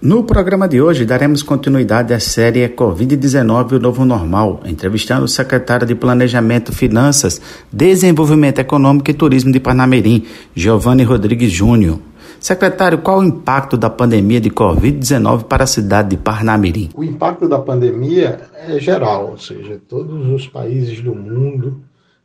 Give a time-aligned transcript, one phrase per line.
[0.00, 5.84] No programa de hoje, daremos continuidade à série Covid-19 O Novo Normal, entrevistando o secretário
[5.84, 7.40] de Planejamento, Finanças,
[7.72, 10.24] Desenvolvimento Econômico e Turismo de Parnamirim,
[10.54, 11.98] Giovanni Rodrigues Júnior.
[12.38, 16.90] Secretário, qual o impacto da pandemia de Covid-19 para a cidade de Parnamirim?
[16.94, 21.82] O impacto da pandemia é geral, ou seja, todos os países do mundo,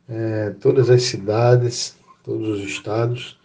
[0.08, 3.36] é, todas as cidades, todos os estados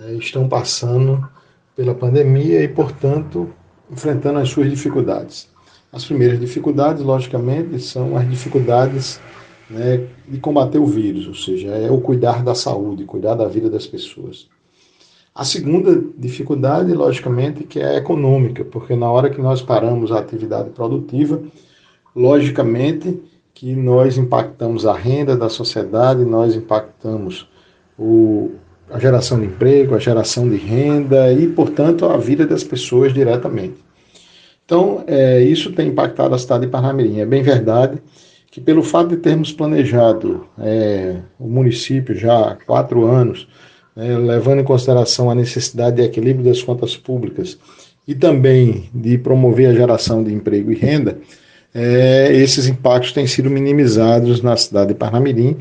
[0.00, 1.28] é, estão passando
[1.74, 3.50] pela pandemia e, portanto,
[3.92, 5.48] enfrentando as suas dificuldades.
[5.92, 9.20] As primeiras dificuldades, logicamente, são as dificuldades
[9.68, 13.68] né, de combater o vírus, ou seja, é o cuidar da saúde, cuidar da vida
[13.68, 14.48] das pessoas.
[15.34, 20.18] A segunda dificuldade, logicamente, que é a econômica, porque na hora que nós paramos a
[20.18, 21.42] atividade produtiva,
[22.14, 23.22] logicamente
[23.54, 27.48] que nós impactamos a renda da sociedade, nós impactamos
[27.98, 28.52] o,
[28.90, 33.74] a geração de emprego, a geração de renda e, portanto, a vida das pessoas diretamente.
[34.64, 37.20] Então, é, isso tem impactado a cidade de Parnamirim.
[37.20, 38.00] É bem verdade
[38.50, 43.48] que, pelo fato de termos planejado é, o município já há quatro anos,
[43.96, 47.58] né, levando em consideração a necessidade de equilíbrio das contas públicas
[48.06, 51.18] e também de promover a geração de emprego e renda,
[51.74, 55.56] é, esses impactos têm sido minimizados na cidade de Parnamirim,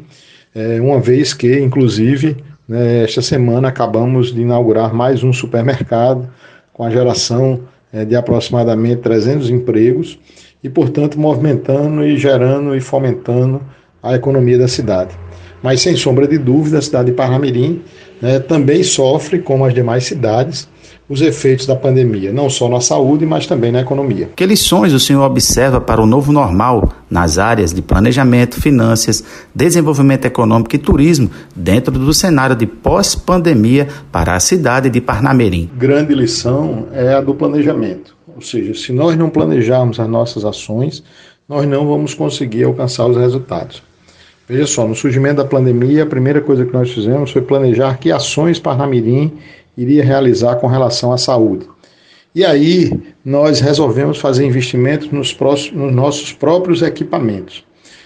[0.54, 6.30] é, uma vez que, inclusive, esta semana acabamos de inaugurar mais um supermercado
[6.74, 10.20] com a geração é, de aproximadamente 300 empregos
[10.64, 13.62] e, portanto, movimentando e gerando e fomentando
[14.02, 15.16] a economia da cidade.
[15.62, 17.84] Mas, sem sombra de dúvida, a cidade de Parnamirim
[18.22, 20.68] né, também sofre, como as demais cidades,
[21.10, 24.30] os efeitos da pandemia, não só na saúde, mas também na economia.
[24.36, 30.26] Que lições o senhor observa para o novo normal nas áreas de planejamento, finanças, desenvolvimento
[30.26, 35.70] econômico e turismo dentro do cenário de pós-pandemia para a cidade de Parnamirim?
[35.78, 38.16] Grande lição é a do planejamento.
[38.34, 41.04] Ou seja, se nós não planejarmos as nossas ações,
[41.48, 43.84] nós não vamos conseguir alcançar os resultados.
[44.48, 48.12] Veja só, no surgimento da pandemia, a primeira coisa que nós fizemos foi planejar que
[48.12, 49.34] ações Parnamirim
[49.82, 51.68] iria realizar com relação à saúde.
[52.34, 52.92] E aí
[53.26, 57.66] nós resolvemos fazer investimentos nos, próximos, nos nossos próprios equipamentos.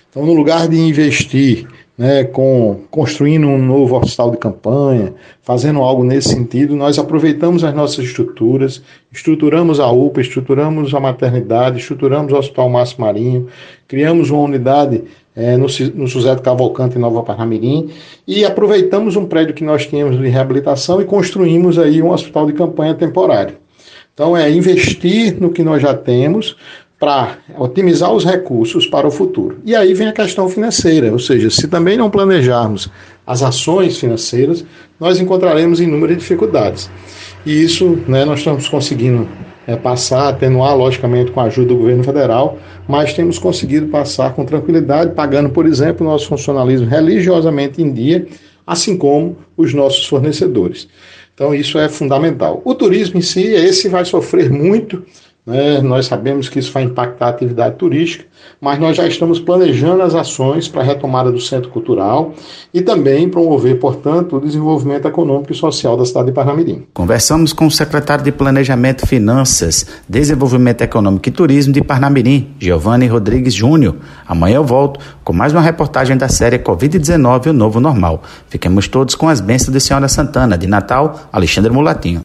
[0.10, 6.04] Então, no lugar de investir né, com construindo um novo hospital de campanha, fazendo algo
[6.04, 8.82] nesse sentido, nós aproveitamos as nossas estruturas,
[9.12, 13.48] estruturamos a UPA, estruturamos a maternidade, estruturamos o Hospital Márcio Marinho,
[13.88, 15.04] criamos uma unidade
[15.36, 17.90] é, no, no Cavalcante, em Nova Parnamirim,
[18.28, 22.54] e aproveitamos um prédio que nós tínhamos de reabilitação e construímos aí um hospital de
[22.54, 23.58] campanha temporário.
[24.14, 26.56] Então, é investir no que nós já temos,
[27.00, 29.60] para otimizar os recursos para o futuro.
[29.66, 32.90] E aí vem a questão financeira, ou seja, se também não planejarmos
[33.28, 34.66] as ações financeiras,
[35.00, 36.90] nós encontraremos inúmeras dificuldades.
[37.46, 39.28] E isso né, nós estamos conseguindo
[39.68, 44.46] é, passar, atenuar, logicamente, com a ajuda do governo federal, mas temos conseguido passar com
[44.46, 48.28] tranquilidade, pagando, por exemplo, o nosso funcionalismo religiosamente em dia,
[48.66, 50.88] assim como os nossos fornecedores.
[51.34, 52.62] Então, isso é fundamental.
[52.64, 55.04] O turismo em si, esse vai sofrer muito
[55.46, 55.80] né?
[55.82, 58.26] Nós sabemos que isso vai impactar a atividade turística,
[58.60, 62.34] mas nós já estamos planejando as ações para a retomada do centro cultural
[62.74, 66.86] e também promover, portanto, o desenvolvimento econômico e social da cidade de Parnamirim.
[66.94, 73.54] Conversamos com o secretário de Planejamento, Finanças, Desenvolvimento Econômico e Turismo de Parnamirim, Giovanni Rodrigues
[73.54, 73.98] Júnior.
[74.28, 78.24] Amanhã eu volto com mais uma reportagem da série Covid-19 O Novo Normal.
[78.50, 80.58] Fiquemos todos com as bênçãos de Senhora Santana.
[80.58, 82.22] De Natal, Alexandre Mulatinho.